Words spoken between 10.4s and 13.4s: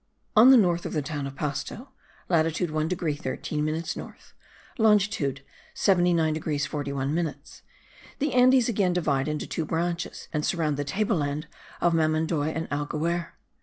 surround the table land of Mamendoy and Almaguer.